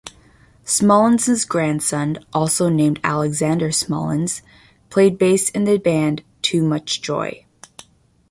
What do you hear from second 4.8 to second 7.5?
played bass in the band Too Much Joy.